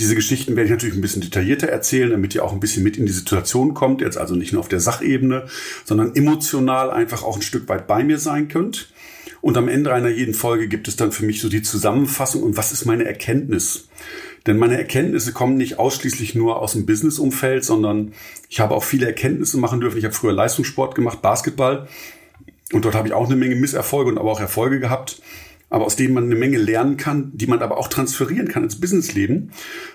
diese 0.00 0.14
Geschichten 0.14 0.56
werde 0.56 0.64
ich 0.64 0.70
natürlich 0.70 0.94
ein 0.94 1.02
bisschen 1.02 1.20
detaillierter 1.20 1.68
erzählen, 1.68 2.10
damit 2.10 2.34
ihr 2.34 2.42
auch 2.42 2.54
ein 2.54 2.60
bisschen 2.60 2.82
mit 2.82 2.96
in 2.96 3.04
die 3.04 3.12
Situation 3.12 3.74
kommt. 3.74 4.00
Jetzt 4.00 4.16
also 4.16 4.34
nicht 4.34 4.54
nur 4.54 4.60
auf 4.60 4.68
der 4.68 4.80
Sachebene, 4.80 5.44
sondern 5.84 6.16
emotional 6.16 6.90
einfach 6.90 7.22
auch 7.22 7.36
ein 7.36 7.42
Stück 7.42 7.68
weit 7.68 7.86
bei 7.86 8.02
mir 8.02 8.18
sein 8.18 8.48
könnt. 8.48 8.90
Und 9.42 9.58
am 9.58 9.68
Ende 9.68 9.92
einer 9.92 10.08
jeden 10.08 10.32
Folge 10.32 10.66
gibt 10.66 10.88
es 10.88 10.96
dann 10.96 11.12
für 11.12 11.26
mich 11.26 11.42
so 11.42 11.50
die 11.50 11.60
Zusammenfassung 11.62 12.42
und 12.42 12.56
was 12.56 12.72
ist 12.72 12.86
meine 12.86 13.04
Erkenntnis. 13.04 13.88
Denn 14.46 14.56
meine 14.56 14.78
Erkenntnisse 14.78 15.32
kommen 15.32 15.58
nicht 15.58 15.78
ausschließlich 15.78 16.34
nur 16.34 16.60
aus 16.60 16.72
dem 16.72 16.86
Businessumfeld, 16.86 17.62
sondern 17.62 18.14
ich 18.48 18.60
habe 18.60 18.74
auch 18.74 18.84
viele 18.84 19.04
Erkenntnisse 19.04 19.58
machen 19.58 19.80
dürfen. 19.80 19.98
Ich 19.98 20.04
habe 20.04 20.14
früher 20.14 20.32
Leistungssport 20.32 20.94
gemacht, 20.94 21.20
Basketball. 21.20 21.88
Und 22.72 22.84
dort 22.84 22.94
habe 22.94 23.08
ich 23.08 23.14
auch 23.14 23.26
eine 23.26 23.36
Menge 23.36 23.56
Misserfolge 23.56 24.10
und 24.10 24.18
aber 24.18 24.30
auch 24.30 24.40
Erfolge 24.40 24.80
gehabt, 24.80 25.20
aber 25.68 25.86
aus 25.86 25.96
denen 25.96 26.14
man 26.14 26.24
eine 26.24 26.34
Menge 26.34 26.58
lernen 26.58 26.96
kann, 26.96 27.30
die 27.34 27.46
man 27.46 27.60
aber 27.60 27.78
auch 27.78 27.88
transferieren 27.88 28.48
kann 28.48 28.64
ins 28.64 28.80
Businessleben. 28.80 29.52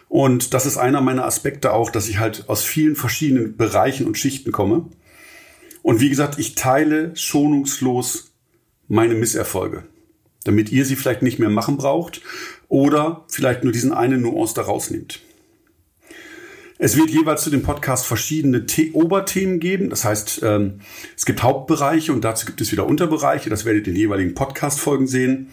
Und 0.07 0.53
das 0.53 0.65
ist 0.65 0.77
einer 0.77 1.01
meiner 1.01 1.25
Aspekte 1.25 1.73
auch, 1.73 1.89
dass 1.89 2.07
ich 2.07 2.17
halt 2.17 2.45
aus 2.47 2.63
vielen 2.63 2.95
verschiedenen 2.95 3.57
Bereichen 3.57 4.05
und 4.05 4.17
Schichten 4.17 4.51
komme. 4.51 4.87
Und 5.81 5.99
wie 5.99 6.09
gesagt, 6.09 6.39
ich 6.39 6.55
teile 6.55 7.15
schonungslos 7.15 8.31
meine 8.87 9.15
Misserfolge, 9.15 9.83
damit 10.43 10.71
ihr 10.71 10.85
sie 10.85 10.95
vielleicht 10.95 11.21
nicht 11.21 11.39
mehr 11.39 11.49
machen 11.49 11.77
braucht 11.77 12.21
oder 12.67 13.25
vielleicht 13.27 13.63
nur 13.63 13.73
diesen 13.73 13.93
einen 13.93 14.21
Nuance 14.21 14.55
da 14.55 14.63
rausnehmt. 14.63 15.21
Es 16.77 16.97
wird 16.97 17.09
jeweils 17.09 17.41
zu 17.41 17.49
dem 17.49 17.63
Podcast 17.63 18.05
verschiedene 18.05 18.65
The 18.67 18.91
Oberthemen 18.91 19.61
geben. 19.61 19.89
Das 19.89 20.03
heißt, 20.03 20.41
ähm, 20.43 20.81
es 21.15 21.25
gibt 21.25 21.41
Hauptbereiche 21.41 22.11
und 22.11 22.25
dazu 22.25 22.45
gibt 22.45 22.59
es 22.59 22.73
wieder 22.73 22.85
Unterbereiche. 22.85 23.49
Das 23.49 23.63
werdet 23.63 23.87
ihr 23.87 23.93
in 23.93 23.99
jeweiligen 23.99 24.33
Podcast-Folgen 24.33 25.07
sehen. 25.07 25.51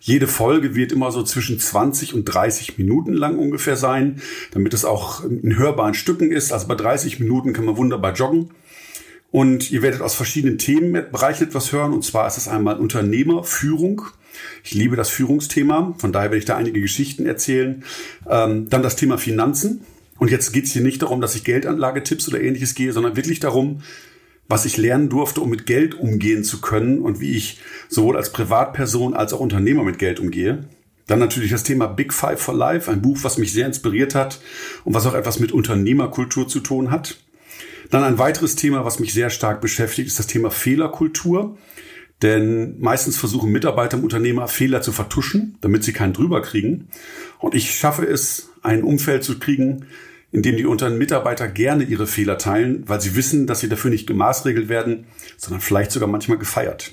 Jede 0.00 0.26
Folge 0.26 0.74
wird 0.74 0.90
immer 0.90 1.12
so 1.12 1.22
zwischen 1.22 1.60
20 1.60 2.12
und 2.14 2.24
30 2.24 2.76
Minuten 2.76 3.12
lang 3.12 3.38
ungefähr 3.38 3.76
sein, 3.76 4.20
damit 4.50 4.74
es 4.74 4.84
auch 4.84 5.22
in 5.22 5.56
hörbaren 5.56 5.94
Stücken 5.94 6.32
ist. 6.32 6.52
Also 6.52 6.66
bei 6.66 6.74
30 6.74 7.20
Minuten 7.20 7.52
kann 7.52 7.66
man 7.66 7.76
wunderbar 7.76 8.12
joggen. 8.12 8.50
Und 9.30 9.70
ihr 9.70 9.82
werdet 9.82 10.00
aus 10.00 10.16
verschiedenen 10.16 10.58
Themenbereichen 10.58 11.46
etwas 11.46 11.70
hören. 11.70 11.92
Und 11.92 12.04
zwar 12.04 12.26
ist 12.26 12.36
es 12.36 12.48
einmal 12.48 12.80
Unternehmerführung. 12.80 14.02
Ich 14.64 14.74
liebe 14.74 14.96
das 14.96 15.08
Führungsthema. 15.08 15.94
Von 15.98 16.10
daher 16.10 16.30
werde 16.30 16.38
ich 16.38 16.46
da 16.46 16.56
einige 16.56 16.80
Geschichten 16.80 17.26
erzählen. 17.26 17.84
Ähm, 18.28 18.68
dann 18.70 18.82
das 18.82 18.96
Thema 18.96 19.18
Finanzen. 19.18 19.86
Und 20.24 20.30
jetzt 20.30 20.54
geht 20.54 20.64
es 20.64 20.72
hier 20.72 20.80
nicht 20.80 21.02
darum, 21.02 21.20
dass 21.20 21.34
ich 21.34 21.44
Geldanlagetipps 21.44 22.28
oder 22.28 22.40
ähnliches 22.40 22.74
gehe, 22.74 22.94
sondern 22.94 23.14
wirklich 23.14 23.40
darum, 23.40 23.82
was 24.48 24.64
ich 24.64 24.78
lernen 24.78 25.10
durfte, 25.10 25.42
um 25.42 25.50
mit 25.50 25.66
Geld 25.66 25.94
umgehen 25.94 26.44
zu 26.44 26.62
können 26.62 27.00
und 27.00 27.20
wie 27.20 27.36
ich 27.36 27.60
sowohl 27.90 28.16
als 28.16 28.32
Privatperson 28.32 29.12
als 29.12 29.34
auch 29.34 29.40
Unternehmer 29.40 29.84
mit 29.84 29.98
Geld 29.98 30.20
umgehe. 30.20 30.64
Dann 31.06 31.18
natürlich 31.18 31.50
das 31.50 31.62
Thema 31.62 31.88
Big 31.88 32.14
Five 32.14 32.40
for 32.40 32.54
Life, 32.54 32.90
ein 32.90 33.02
Buch, 33.02 33.18
was 33.20 33.36
mich 33.36 33.52
sehr 33.52 33.66
inspiriert 33.66 34.14
hat 34.14 34.40
und 34.84 34.94
was 34.94 35.04
auch 35.04 35.12
etwas 35.12 35.40
mit 35.40 35.52
Unternehmerkultur 35.52 36.48
zu 36.48 36.60
tun 36.60 36.90
hat. 36.90 37.18
Dann 37.90 38.02
ein 38.02 38.16
weiteres 38.16 38.56
Thema, 38.56 38.86
was 38.86 39.00
mich 39.00 39.12
sehr 39.12 39.28
stark 39.28 39.60
beschäftigt, 39.60 40.08
ist 40.08 40.18
das 40.18 40.26
Thema 40.26 40.50
Fehlerkultur. 40.50 41.58
Denn 42.22 42.80
meistens 42.80 43.18
versuchen 43.18 43.52
Mitarbeiter 43.52 43.98
im 43.98 44.04
Unternehmer 44.04 44.48
Fehler 44.48 44.80
zu 44.80 44.92
vertuschen, 44.92 45.58
damit 45.60 45.84
sie 45.84 45.92
keinen 45.92 46.14
drüber 46.14 46.40
kriegen. 46.40 46.88
Und 47.40 47.54
ich 47.54 47.74
schaffe 47.74 48.06
es, 48.06 48.48
ein 48.62 48.82
Umfeld 48.82 49.22
zu 49.22 49.38
kriegen, 49.38 49.84
in 50.34 50.42
dem 50.42 50.56
die 50.56 50.66
unter 50.66 50.90
Mitarbeiter 50.90 51.46
gerne 51.46 51.84
ihre 51.84 52.08
Fehler 52.08 52.38
teilen, 52.38 52.82
weil 52.88 53.00
sie 53.00 53.14
wissen, 53.14 53.46
dass 53.46 53.60
sie 53.60 53.68
dafür 53.68 53.92
nicht 53.92 54.08
gemaßregelt 54.08 54.68
werden, 54.68 55.06
sondern 55.36 55.60
vielleicht 55.60 55.92
sogar 55.92 56.08
manchmal 56.08 56.38
gefeiert. 56.38 56.90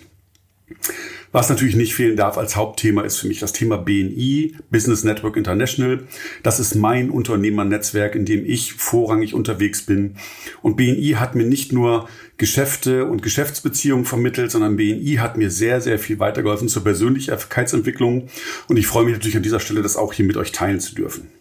Was 1.31 1.49
natürlich 1.49 1.75
nicht 1.75 1.95
fehlen 1.95 2.15
darf 2.15 2.37
als 2.37 2.55
Hauptthema 2.55 3.01
ist 3.01 3.17
für 3.17 3.27
mich 3.27 3.39
das 3.39 3.51
Thema 3.51 3.77
BNI, 3.77 4.57
Business 4.69 5.03
Network 5.03 5.37
International. 5.37 6.03
Das 6.43 6.59
ist 6.59 6.75
mein 6.75 7.09
Unternehmernetzwerk, 7.09 8.13
in 8.13 8.25
dem 8.25 8.45
ich 8.45 8.73
vorrangig 8.73 9.33
unterwegs 9.33 9.87
bin. 9.87 10.17
Und 10.61 10.77
BNI 10.77 11.15
hat 11.17 11.33
mir 11.33 11.45
nicht 11.45 11.73
nur 11.73 12.07
Geschäfte 12.37 13.05
und 13.05 13.23
Geschäftsbeziehungen 13.23 14.05
vermittelt, 14.05 14.51
sondern 14.51 14.75
BNI 14.75 15.17
hat 15.19 15.35
mir 15.35 15.49
sehr, 15.49 15.81
sehr 15.81 15.97
viel 15.97 16.19
weitergeholfen 16.19 16.67
zur 16.67 16.83
Persönlichkeitsentwicklung. 16.83 18.27
Und 18.67 18.77
ich 18.77 18.85
freue 18.85 19.05
mich 19.05 19.13
natürlich 19.13 19.37
an 19.37 19.43
dieser 19.43 19.59
Stelle, 19.59 19.81
das 19.81 19.97
auch 19.97 20.13
hier 20.13 20.25
mit 20.25 20.37
euch 20.37 20.51
teilen 20.51 20.79
zu 20.79 20.93
dürfen. 20.93 21.31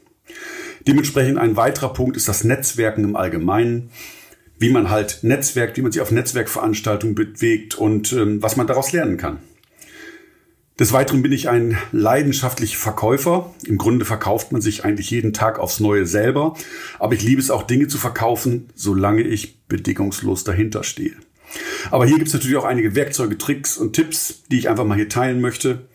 Dementsprechend 0.86 1.38
ein 1.38 1.56
weiterer 1.56 1.92
Punkt 1.92 2.16
ist 2.16 2.28
das 2.28 2.44
Netzwerken 2.44 3.04
im 3.04 3.16
Allgemeinen, 3.16 3.90
wie 4.58 4.70
man 4.70 4.90
halt 4.90 5.20
netzwerkt, 5.22 5.76
wie 5.76 5.82
man 5.82 5.92
sich 5.92 6.02
auf 6.02 6.10
Netzwerkveranstaltungen 6.10 7.14
bewegt 7.14 7.74
und 7.74 8.12
ähm, 8.12 8.42
was 8.42 8.56
man 8.56 8.66
daraus 8.66 8.92
lernen 8.92 9.16
kann. 9.16 9.38
Des 10.78 10.94
Weiteren 10.94 11.20
bin 11.20 11.32
ich 11.32 11.50
ein 11.50 11.76
leidenschaftlicher 11.92 12.78
Verkäufer. 12.78 13.54
Im 13.66 13.76
Grunde 13.76 14.06
verkauft 14.06 14.50
man 14.50 14.62
sich 14.62 14.82
eigentlich 14.82 15.10
jeden 15.10 15.34
Tag 15.34 15.58
aufs 15.58 15.78
Neue 15.78 16.06
selber. 16.06 16.54
Aber 16.98 17.12
ich 17.12 17.22
liebe 17.22 17.40
es 17.40 17.50
auch, 17.50 17.64
Dinge 17.64 17.88
zu 17.88 17.98
verkaufen, 17.98 18.70
solange 18.74 19.20
ich 19.20 19.60
bedingungslos 19.66 20.42
dahinter 20.42 20.82
stehe. 20.82 21.16
Aber 21.90 22.06
hier 22.06 22.16
gibt 22.16 22.28
es 22.28 22.34
natürlich 22.34 22.56
auch 22.56 22.64
einige 22.64 22.94
Werkzeuge, 22.94 23.36
Tricks 23.36 23.76
und 23.76 23.92
Tipps, 23.92 24.44
die 24.50 24.58
ich 24.58 24.70
einfach 24.70 24.86
mal 24.86 24.96
hier 24.96 25.10
teilen 25.10 25.42
möchte. 25.42 25.86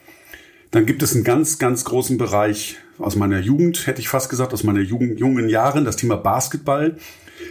Dann 0.69 0.85
gibt 0.85 1.01
es 1.01 1.15
einen 1.15 1.23
ganz, 1.23 1.57
ganz 1.57 1.83
großen 1.85 2.19
Bereich 2.19 2.77
aus 2.97 3.15
meiner 3.15 3.39
Jugend, 3.39 3.87
hätte 3.87 4.01
ich 4.01 4.09
fast 4.09 4.29
gesagt, 4.29 4.53
aus 4.53 4.63
meiner 4.63 4.81
Jugend, 4.81 5.19
jungen 5.19 5.49
Jahren, 5.49 5.85
das 5.85 5.95
Thema 5.95 6.15
Basketball. 6.15 6.97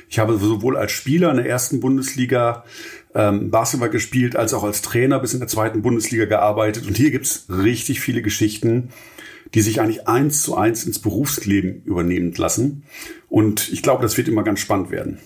Ich 0.09 0.19
habe 0.19 0.39
sowohl 0.39 0.77
als 0.77 0.93
Spieler 0.93 1.31
in 1.31 1.37
der 1.37 1.47
ersten 1.47 1.81
Bundesliga 1.81 2.65
ähm, 3.15 3.51
Basketball 3.51 3.91
gespielt, 3.91 4.37
als 4.37 4.55
auch 4.55 4.65
als 4.65 4.83
Trainer 4.83 5.21
bis 5.21 5.35
in 5.35 5.41
der 5.41 5.49
zweiten 5.49 5.83
Bundesliga 5.83 6.25
gearbeitet. 6.25 6.87
Und 6.87 6.97
hier 6.97 7.11
gibt's 7.11 7.47
richtig 7.49 8.01
viele 8.01 8.23
Geschichten, 8.23 8.91
die 9.55 9.61
sich 9.61 9.81
eigentlich 9.81 10.09
eins 10.09 10.43
zu 10.43 10.57
eins 10.57 10.85
ins 10.85 10.99
Berufsleben 10.99 11.83
übernehmen 11.85 12.33
lassen. 12.35 12.85
Und 13.29 13.73
ich 13.73 13.83
glaube, 13.83 14.03
das 14.03 14.17
wird 14.17 14.29
immer 14.29 14.43
ganz 14.43 14.61
spannend 14.61 14.91
werden. 14.91 15.19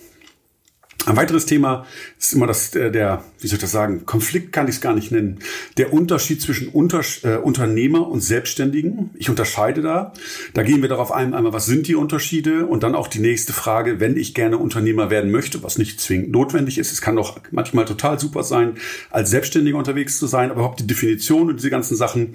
Ein 1.08 1.16
weiteres 1.16 1.46
Thema 1.46 1.86
ist 2.18 2.34
immer 2.34 2.46
das, 2.46 2.70
der, 2.70 2.90
der 2.90 3.24
wie 3.40 3.46
soll 3.46 3.54
ich 3.56 3.62
das 3.62 3.72
sagen, 3.72 4.04
Konflikt 4.04 4.52
kann 4.52 4.68
ich 4.68 4.74
es 4.74 4.80
gar 4.82 4.94
nicht 4.94 5.10
nennen. 5.10 5.38
Der 5.78 5.94
Unterschied 5.94 6.42
zwischen 6.42 6.68
Unter, 6.68 7.00
äh, 7.22 7.36
Unternehmer 7.36 8.06
und 8.08 8.20
Selbstständigen. 8.20 9.08
Ich 9.14 9.30
unterscheide 9.30 9.80
da. 9.80 10.12
Da 10.52 10.62
gehen 10.62 10.82
wir 10.82 10.90
darauf 10.90 11.10
ein, 11.10 11.32
einmal, 11.32 11.54
was 11.54 11.64
sind 11.64 11.88
die 11.88 11.94
Unterschiede? 11.94 12.66
Und 12.66 12.82
dann 12.82 12.94
auch 12.94 13.08
die 13.08 13.20
nächste 13.20 13.54
Frage, 13.54 14.00
wenn 14.00 14.18
ich 14.18 14.34
gerne 14.34 14.58
Unternehmer 14.58 15.08
werden 15.08 15.30
möchte, 15.30 15.62
was 15.62 15.78
nicht 15.78 15.98
zwingend 15.98 16.30
notwendig 16.30 16.76
ist. 16.76 16.92
Es 16.92 17.00
kann 17.00 17.16
doch 17.16 17.40
manchmal 17.52 17.86
total 17.86 18.18
super 18.18 18.42
sein, 18.42 18.74
als 19.08 19.30
Selbstständiger 19.30 19.78
unterwegs 19.78 20.18
zu 20.18 20.26
sein, 20.26 20.50
aber 20.50 20.60
überhaupt 20.60 20.80
die 20.80 20.86
Definition 20.86 21.48
und 21.48 21.56
diese 21.56 21.70
ganzen 21.70 21.96
Sachen. 21.96 22.34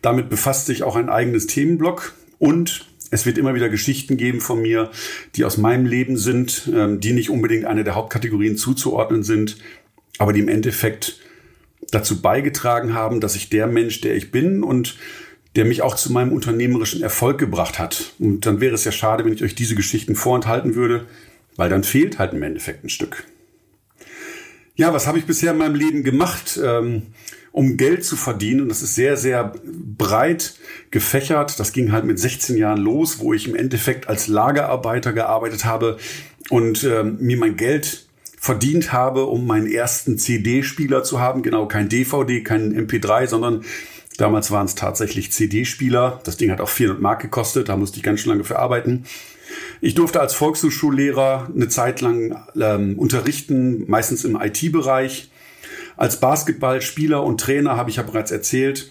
Damit 0.00 0.30
befasst 0.30 0.64
sich 0.64 0.82
auch 0.82 0.96
ein 0.96 1.10
eigenes 1.10 1.46
Themenblock. 1.46 2.14
Und 2.38 2.86
es 3.14 3.26
wird 3.26 3.38
immer 3.38 3.54
wieder 3.54 3.68
Geschichten 3.68 4.16
geben 4.16 4.40
von 4.40 4.60
mir, 4.60 4.90
die 5.36 5.44
aus 5.44 5.56
meinem 5.56 5.86
Leben 5.86 6.16
sind, 6.16 6.68
ähm, 6.74 6.98
die 6.98 7.12
nicht 7.12 7.30
unbedingt 7.30 7.64
eine 7.64 7.84
der 7.84 7.94
Hauptkategorien 7.94 8.56
zuzuordnen 8.56 9.22
sind, 9.22 9.56
aber 10.18 10.32
die 10.32 10.40
im 10.40 10.48
Endeffekt 10.48 11.20
dazu 11.92 12.20
beigetragen 12.20 12.92
haben, 12.92 13.20
dass 13.20 13.36
ich 13.36 13.50
der 13.50 13.68
Mensch, 13.68 14.00
der 14.00 14.16
ich 14.16 14.32
bin 14.32 14.64
und 14.64 14.96
der 15.54 15.64
mich 15.64 15.82
auch 15.82 15.94
zu 15.94 16.12
meinem 16.12 16.32
unternehmerischen 16.32 17.02
Erfolg 17.02 17.38
gebracht 17.38 17.78
hat. 17.78 18.14
Und 18.18 18.46
dann 18.46 18.60
wäre 18.60 18.74
es 18.74 18.82
ja 18.82 18.90
schade, 18.90 19.24
wenn 19.24 19.32
ich 19.32 19.44
euch 19.44 19.54
diese 19.54 19.76
Geschichten 19.76 20.16
vorenthalten 20.16 20.74
würde, 20.74 21.06
weil 21.54 21.70
dann 21.70 21.84
fehlt 21.84 22.18
halt 22.18 22.32
im 22.32 22.42
Endeffekt 22.42 22.82
ein 22.82 22.88
Stück. 22.88 23.22
Ja, 24.74 24.92
was 24.92 25.06
habe 25.06 25.18
ich 25.18 25.24
bisher 25.24 25.52
in 25.52 25.58
meinem 25.58 25.76
Leben 25.76 26.02
gemacht? 26.02 26.58
Ähm, 26.60 27.02
um 27.54 27.76
Geld 27.76 28.04
zu 28.04 28.16
verdienen. 28.16 28.62
Und 28.62 28.68
das 28.68 28.82
ist 28.82 28.96
sehr, 28.96 29.16
sehr 29.16 29.52
breit 29.64 30.54
gefächert. 30.90 31.60
Das 31.60 31.72
ging 31.72 31.92
halt 31.92 32.04
mit 32.04 32.18
16 32.18 32.56
Jahren 32.56 32.78
los, 32.78 33.20
wo 33.20 33.32
ich 33.32 33.46
im 33.46 33.54
Endeffekt 33.54 34.08
als 34.08 34.26
Lagerarbeiter 34.26 35.12
gearbeitet 35.12 35.64
habe 35.64 35.96
und 36.50 36.82
äh, 36.82 37.04
mir 37.04 37.36
mein 37.36 37.56
Geld 37.56 38.06
verdient 38.36 38.92
habe, 38.92 39.26
um 39.26 39.46
meinen 39.46 39.70
ersten 39.70 40.18
CD-Spieler 40.18 41.04
zu 41.04 41.20
haben. 41.20 41.42
Genau, 41.42 41.68
kein 41.68 41.88
DVD, 41.88 42.42
kein 42.42 42.74
MP3, 42.74 43.28
sondern 43.28 43.64
damals 44.18 44.50
waren 44.50 44.66
es 44.66 44.74
tatsächlich 44.74 45.30
CD-Spieler. 45.30 46.20
Das 46.24 46.36
Ding 46.36 46.50
hat 46.50 46.60
auch 46.60 46.68
400 46.68 47.00
Mark 47.00 47.22
gekostet, 47.22 47.68
da 47.68 47.76
musste 47.76 47.98
ich 47.98 48.02
ganz 48.02 48.18
schön 48.18 48.30
lange 48.30 48.42
für 48.42 48.58
arbeiten. 48.58 49.04
Ich 49.80 49.94
durfte 49.94 50.20
als 50.20 50.34
Volkshochschullehrer 50.34 51.52
eine 51.54 51.68
Zeit 51.68 52.00
lang 52.00 52.36
ähm, 52.60 52.98
unterrichten, 52.98 53.84
meistens 53.86 54.24
im 54.24 54.34
IT-Bereich. 54.34 55.30
Als 55.96 56.20
Basketballspieler 56.20 57.22
und 57.22 57.40
Trainer 57.40 57.76
habe 57.76 57.90
ich 57.90 57.96
ja 57.96 58.02
bereits 58.02 58.30
erzählt, 58.30 58.90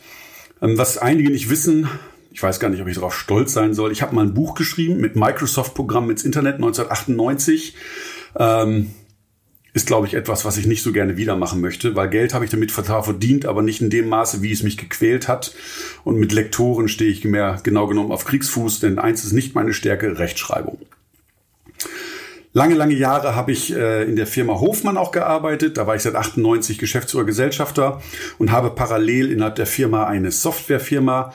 ähm, 0.62 0.78
was 0.78 0.98
einige 0.98 1.30
nicht 1.30 1.50
wissen, 1.50 1.90
ich 2.32 2.42
weiß 2.42 2.60
gar 2.60 2.70
nicht, 2.70 2.82
ob 2.82 2.88
ich 2.88 2.96
darauf 2.96 3.16
stolz 3.16 3.54
sein 3.54 3.76
soll. 3.76 3.92
Ich 3.92 4.02
habe 4.02 4.16
mal 4.16 4.26
ein 4.26 4.34
Buch 4.34 4.56
geschrieben 4.56 5.00
mit 5.00 5.16
Microsoft-Programm 5.16 6.10
ins 6.10 6.24
Internet 6.24 6.56
1998. 6.56 7.76
Ähm, 8.38 8.90
ist, 9.74 9.88
glaube 9.88 10.06
ich, 10.06 10.14
etwas, 10.14 10.46
was 10.46 10.58
ich 10.58 10.68
nicht 10.68 10.84
so 10.84 10.92
gerne 10.92 11.18
wieder 11.18 11.36
machen 11.36 11.60
möchte, 11.60 11.96
weil 11.96 12.10
Geld 12.10 12.34
habe 12.34 12.46
ich 12.46 12.52
damit 12.52 12.72
verdient, 12.72 13.46
aber 13.46 13.64
nicht 13.64 13.82
in 13.82 13.90
dem 13.90 14.08
Maße, 14.08 14.42
wie 14.44 14.52
es 14.52 14.62
mich 14.62 14.78
gequält 14.78 15.28
hat. 15.28 15.56
Und 16.04 16.18
mit 16.18 16.32
Lektoren 16.32 16.88
stehe 16.88 17.10
ich 17.10 17.24
mehr 17.24 17.60
genau 17.64 17.88
genommen 17.88 18.12
auf 18.12 18.26
Kriegsfuß, 18.26 18.80
denn 18.80 19.00
eins 19.00 19.24
ist 19.24 19.34
nicht 19.34 19.56
meine 19.56 19.74
Stärke, 19.74 20.20
Rechtschreibung. 20.20 20.80
Lange, 22.56 22.76
lange 22.76 22.94
Jahre 22.94 23.36
habe 23.36 23.52
ich 23.52 23.76
äh, 23.76 24.04
in 24.04 24.16
der 24.16 24.28
Firma 24.28 24.60
Hofmann 24.60 24.96
auch 24.96 25.12
gearbeitet. 25.12 25.76
Da 25.78 25.88
war 25.88 25.96
ich 25.96 26.04
seit 26.04 26.14
98 26.14 26.78
Geschäftsführer 26.78 27.24
Gesellschafter 27.24 28.00
und 28.38 28.52
habe 28.52 28.70
parallel 28.70 29.32
innerhalb 29.32 29.56
der 29.56 29.66
Firma 29.66 30.06
eine 30.06 30.32
Softwarefirma 30.32 31.34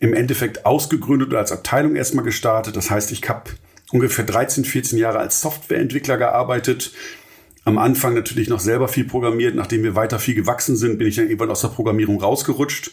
im 0.00 0.14
Endeffekt 0.14 0.66
ausgegründet 0.66 1.28
oder 1.28 1.38
als 1.38 1.52
Abteilung 1.52 1.94
erstmal 1.94 2.24
gestartet. 2.24 2.76
Das 2.76 2.90
heißt, 2.90 3.12
ich 3.12 3.28
habe 3.28 3.50
ungefähr 3.92 4.24
13, 4.24 4.64
14 4.64 4.98
Jahre 4.98 5.20
als 5.20 5.40
Softwareentwickler 5.40 6.16
gearbeitet. 6.16 6.92
Am 7.64 7.78
Anfang 7.78 8.14
natürlich 8.14 8.48
noch 8.48 8.60
selber 8.60 8.88
viel 8.88 9.04
programmiert. 9.04 9.54
Nachdem 9.54 9.84
wir 9.84 9.94
weiter 9.94 10.18
viel 10.18 10.34
gewachsen 10.34 10.74
sind, 10.74 10.98
bin 10.98 11.06
ich 11.06 11.14
dann 11.14 11.26
irgendwann 11.26 11.50
aus 11.50 11.60
der 11.60 11.68
Programmierung 11.68 12.20
rausgerutscht 12.20 12.90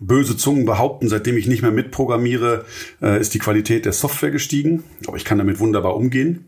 böse 0.00 0.36
Zungen 0.36 0.64
behaupten, 0.64 1.08
seitdem 1.08 1.36
ich 1.36 1.46
nicht 1.46 1.62
mehr 1.62 1.70
mitprogrammiere, 1.70 2.64
äh, 3.00 3.20
ist 3.20 3.34
die 3.34 3.38
Qualität 3.38 3.84
der 3.84 3.92
Software 3.92 4.30
gestiegen. 4.30 4.82
Aber 5.06 5.16
ich 5.16 5.24
kann 5.24 5.38
damit 5.38 5.60
wunderbar 5.60 5.96
umgehen. 5.96 6.46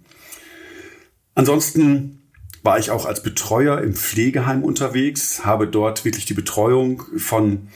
Ansonsten 1.35 2.23
war 2.62 2.78
ich 2.78 2.90
auch 2.90 3.07
als 3.07 3.23
Betreuer 3.23 3.81
im 3.81 3.95
Pflegeheim 3.95 4.64
unterwegs, 4.64 5.45
habe 5.45 5.69
dort 5.69 6.04
wirklich 6.04 6.25
die 6.25 6.35
Betreuung 6.35 7.02
von 7.16 7.69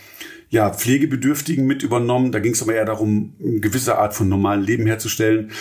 ja, 0.51 0.71
Pflegebedürftigen 0.71 1.67
mit 1.67 1.83
übernommen. 1.83 2.33
Da 2.33 2.41
ging 2.41 2.53
es 2.53 2.63
aber 2.63 2.75
eher 2.75 2.87
darum, 2.87 3.35
eine 3.41 3.61
gewisse 3.61 3.99
Art 3.99 4.15
von 4.15 4.29
normalen 4.29 4.63
Leben 4.63 4.87
herzustellen. 4.87 5.53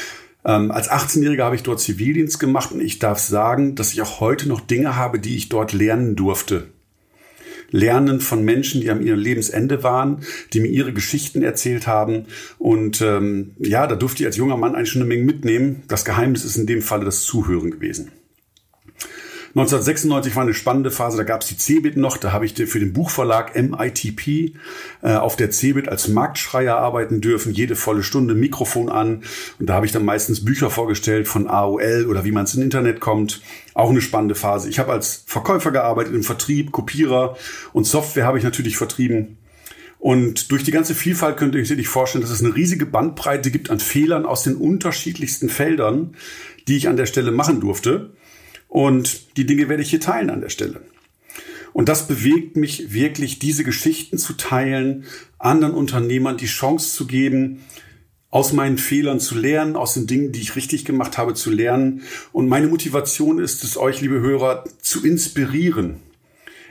Ähm, 0.46 0.72
als 0.72 0.90
18-Jähriger 0.90 1.44
habe 1.44 1.56
ich 1.56 1.64
dort 1.64 1.82
Zivildienst 1.82 2.40
gemacht 2.40 2.72
und 2.72 2.80
ich 2.80 3.00
darf 3.00 3.20
sagen, 3.20 3.76
dass 3.76 3.92
ich 3.92 4.02
auch 4.02 4.20
heute 4.22 4.48
noch 4.48 4.62
Dinge 4.62 4.96
habe, 4.96 5.20
die 5.20 5.36
ich 5.36 5.50
dort 5.50 5.74
lernen 5.74 6.16
durfte 6.16 6.70
lernen 7.72 8.22
von 8.22 8.44
Menschen, 8.44 8.82
die 8.82 8.90
am 8.90 9.02
ihrem 9.02 9.20
Lebensende 9.20 9.84
waren, 9.84 10.20
die 10.54 10.60
mir 10.60 10.70
ihre 10.70 10.94
Geschichten 10.94 11.44
erzählt 11.44 11.88
haben. 11.88 12.26
Und 12.58 13.02
ähm, 13.02 13.52
ja, 13.60 13.88
da 13.88 13.96
durfte 13.96 14.24
ich 14.24 14.28
als 14.28 14.38
junger 14.38 14.58
Mann 14.58 14.76
eigentlich 14.76 14.92
schon 14.92 15.02
eine 15.02 15.10
Menge 15.10 15.26
mitnehmen. 15.26 15.84
Das 15.88 16.06
Geheimnis 16.06 16.46
ist 16.46 16.58
in 16.58 16.68
dem 16.68 16.82
Falle 16.82 17.06
das 17.06 17.24
Zuhören 17.24 17.72
gewesen. 17.72 18.12
1996 19.58 20.36
war 20.36 20.44
eine 20.44 20.54
spannende 20.54 20.92
Phase, 20.92 21.18
da 21.18 21.24
gab 21.24 21.42
es 21.42 21.48
die 21.48 21.58
CeBIT 21.58 21.98
noch, 21.98 22.18
da 22.18 22.32
habe 22.32 22.46
ich 22.46 22.54
für 22.54 22.80
den 22.80 22.94
Buchverlag 22.94 23.56
MITP 23.56 24.54
äh, 25.02 25.16
auf 25.16 25.36
der 25.36 25.50
CeBIT 25.50 25.90
als 25.90 26.08
Marktschreier 26.10 26.78
arbeiten 26.78 27.22
dürfen, 27.22 27.54
jede 27.54 27.76
volle 27.76 28.04
Stunde 28.04 28.36
Mikrofon 28.36 28.88
an 28.88 29.24
und 29.58 29.68
da 29.68 29.74
habe 29.74 29.88
ich 29.88 29.92
dann 29.92 30.06
meistens 30.06 30.46
Bücher 30.46 30.70
vorgestellt 30.70 31.28
von 31.28 31.48
AOL 31.48 32.06
oder 32.08 32.24
wie 32.24 32.32
man 32.32 32.44
ins 32.44 32.54
Internet 32.54 33.00
kommt. 33.00 33.42
Auch 33.74 33.90
eine 33.90 34.02
spannende 34.02 34.36
Phase. 34.36 34.70
Ich 34.70 34.78
habe 34.78 34.92
als 34.92 35.24
Verkäufer 35.26 35.72
gearbeitet 35.72 36.14
im 36.14 36.22
Vertrieb, 36.22 36.72
Kopierer 36.72 37.36
und 37.74 37.86
Software 37.86 38.28
habe 38.28 38.38
ich 38.38 38.44
natürlich 38.44 38.78
vertrieben. 38.78 39.40
Und 39.98 40.52
durch 40.52 40.64
die 40.64 40.72
ganze 40.72 40.94
Vielfalt 40.94 41.38
könnt 41.38 41.56
ihr 41.56 41.62
euch 41.62 41.88
vorstellen, 41.88 42.22
dass 42.22 42.30
es 42.30 42.44
eine 42.44 42.56
riesige 42.56 42.86
Bandbreite 42.86 43.50
gibt 43.50 43.72
an 43.72 43.80
Fehlern 43.80 44.28
aus 44.28 44.44
den 44.44 44.56
unterschiedlichsten 44.56 45.50
Feldern, 45.50 46.16
die 46.68 46.78
ich 46.78 46.88
an 46.88 46.98
der 46.98 47.08
Stelle 47.08 47.32
machen 47.32 47.60
durfte. 47.60 48.12
Und 48.68 49.38
die 49.38 49.46
Dinge 49.46 49.70
werde 49.70 49.84
ich 49.84 49.90
hier 49.90 50.00
teilen 50.00 50.30
an 50.30 50.42
der 50.42 50.50
Stelle. 50.50 50.82
Und 51.74 51.90
das 51.90 52.08
bewegt 52.08 52.56
mich 52.56 52.94
wirklich, 52.94 53.40
diese 53.40 53.64
Geschichten 53.64 54.18
zu 54.18 54.34
teilen, 54.34 55.06
anderen 55.38 55.74
Unternehmern 55.76 56.38
die 56.38 56.48
Chance 56.48 56.96
zu 56.96 57.06
geben, 57.06 57.62
aus 58.30 58.52
meinen 58.52 58.78
Fehlern 58.78 59.20
zu 59.20 59.36
lernen, 59.38 59.76
aus 59.76 59.94
den 59.94 60.08
Dingen, 60.08 60.32
die 60.32 60.42
ich 60.42 60.56
richtig 60.56 60.86
gemacht 60.86 61.18
habe, 61.18 61.34
zu 61.34 61.50
lernen. 61.50 62.02
Und 62.32 62.50
meine 62.50 62.68
Motivation 62.68 63.40
ist 63.40 63.64
es, 63.64 63.78
euch, 63.78 64.02
liebe 64.02 64.20
Hörer, 64.20 64.64
zu 64.82 65.06
inspirieren, 65.06 65.98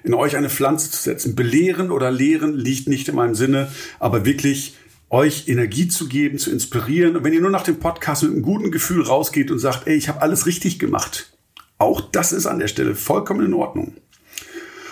in 0.04 0.12
euch 0.12 0.36
eine 0.36 0.50
Pflanze 0.50 0.90
zu 0.90 1.02
setzen. 1.02 1.34
Belehren 1.34 1.90
oder 1.90 2.10
lehren 2.10 2.54
liegt 2.54 2.88
nicht 2.88 3.08
in 3.08 3.14
meinem 3.14 3.34
Sinne, 3.34 3.70
aber 3.98 4.24
wirklich 4.24 4.74
euch 5.08 5.48
Energie 5.48 5.88
zu 5.88 6.08
geben, 6.08 6.38
zu 6.38 6.50
inspirieren. 6.50 7.16
Und 7.16 7.24
wenn 7.24 7.32
ihr 7.32 7.40
nur 7.40 7.50
nach 7.50 7.62
dem 7.62 7.78
Podcast 7.78 8.22
mit 8.22 8.32
einem 8.32 8.42
guten 8.42 8.70
Gefühl 8.70 9.02
rausgeht 9.02 9.50
und 9.50 9.58
sagt, 9.58 9.86
ey, 9.86 9.96
ich 9.96 10.08
habe 10.08 10.20
alles 10.20 10.46
richtig 10.46 10.78
gemacht, 10.78 11.35
auch 11.78 12.00
das 12.00 12.32
ist 12.32 12.46
an 12.46 12.58
der 12.58 12.68
Stelle 12.68 12.94
vollkommen 12.94 13.44
in 13.44 13.54
Ordnung. 13.54 13.94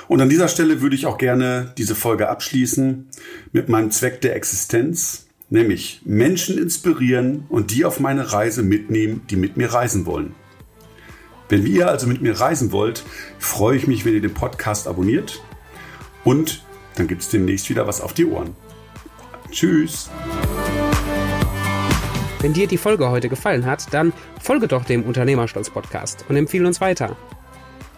Und 0.07 0.21
an 0.21 0.29
dieser 0.29 0.49
Stelle 0.49 0.83
würde 0.83 0.97
ich 0.97 1.07
auch 1.07 1.19
gerne 1.19 1.73
diese 1.79 1.95
Folge 1.95 2.29
abschließen 2.29 3.09
mit 3.53 3.69
meinem 3.69 3.91
Zweck 3.91 4.21
der 4.21 4.37
Existenz, 4.37 5.26
nämlich 5.49 6.03
Menschen 6.05 6.59
inspirieren 6.59 7.47
und 7.49 7.71
die 7.71 7.85
auf 7.85 8.00
meine 8.00 8.33
Reise 8.33 8.62
mitnehmen, 8.62 9.23
die 9.31 9.37
mit 9.37 9.57
mir 9.57 9.73
reisen 9.73 10.05
wollen. 10.05 10.35
Wenn 11.49 11.67
ihr 11.67 11.88
also 11.88 12.07
mit 12.07 12.21
mir 12.21 12.38
reisen 12.38 12.73
wollt, 12.73 13.05
freue 13.38 13.76
ich 13.76 13.87
mich, 13.87 14.05
wenn 14.05 14.14
ihr 14.14 14.21
den 14.21 14.35
Podcast 14.35 14.87
abonniert 14.87 15.43
und 16.23 16.64
dann 16.97 17.09
gibt 17.09 17.23
es 17.23 17.29
demnächst 17.29 17.69
wieder 17.71 17.87
was 17.87 18.00
auf 18.00 18.12
die 18.12 18.26
Ohren. 18.26 18.55
Tschüss! 19.50 20.11
Wenn 22.44 22.52
dir 22.52 22.66
die 22.66 22.76
Folge 22.76 23.08
heute 23.08 23.30
gefallen 23.30 23.64
hat, 23.64 23.94
dann 23.94 24.12
folge 24.38 24.68
doch 24.68 24.84
dem 24.84 25.04
Unternehmerstolz 25.04 25.70
Podcast 25.70 26.26
und 26.28 26.36
empfehle 26.36 26.66
uns 26.66 26.78
weiter. 26.78 27.16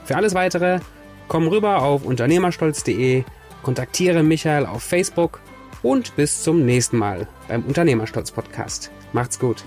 Für 0.04 0.14
alles 0.14 0.34
weitere 0.34 0.78
komm 1.26 1.48
rüber 1.48 1.82
auf 1.82 2.04
unternehmerstolz.de, 2.04 3.24
kontaktiere 3.64 4.22
Michael 4.22 4.64
auf 4.66 4.84
Facebook 4.84 5.40
und 5.82 6.14
bis 6.14 6.44
zum 6.44 6.64
nächsten 6.64 6.96
Mal 6.96 7.26
beim 7.48 7.64
Unternehmerstolz 7.64 8.30
Podcast. 8.30 8.92
Macht's 9.12 9.40
gut. 9.40 9.64